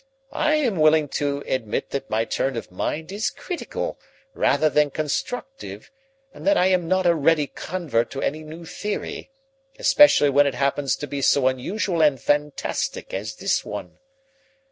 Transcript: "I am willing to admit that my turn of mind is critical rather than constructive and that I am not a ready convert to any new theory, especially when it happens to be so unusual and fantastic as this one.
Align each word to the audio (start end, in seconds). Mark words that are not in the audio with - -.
"I 0.33 0.55
am 0.55 0.77
willing 0.77 1.09
to 1.09 1.43
admit 1.45 1.91
that 1.91 2.09
my 2.09 2.25
turn 2.25 2.57
of 2.57 2.71
mind 2.71 3.11
is 3.11 3.29
critical 3.29 3.99
rather 4.33 4.67
than 4.67 4.89
constructive 4.89 5.91
and 6.33 6.43
that 6.47 6.57
I 6.57 6.65
am 6.69 6.87
not 6.87 7.05
a 7.05 7.13
ready 7.13 7.45
convert 7.45 8.09
to 8.09 8.21
any 8.23 8.41
new 8.41 8.65
theory, 8.65 9.29
especially 9.77 10.31
when 10.31 10.47
it 10.47 10.55
happens 10.55 10.95
to 10.95 11.07
be 11.07 11.21
so 11.21 11.47
unusual 11.47 12.01
and 12.01 12.19
fantastic 12.19 13.13
as 13.13 13.35
this 13.35 13.63
one. 13.63 13.99